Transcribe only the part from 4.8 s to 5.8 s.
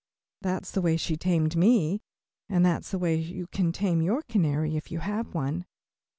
you have one.